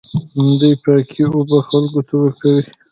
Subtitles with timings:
[0.59, 2.61] دوی پاکې اوبه خلکو ته ورکوي.